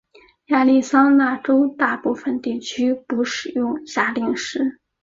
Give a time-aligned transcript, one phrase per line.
[0.47, 4.79] 亚利桑那州大部分地区不使用夏令时。